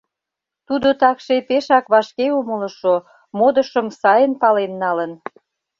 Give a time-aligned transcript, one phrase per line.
[0.67, 2.95] Тудо такше пешак вашке умылышо,
[3.37, 5.11] модышым сайын пален налын.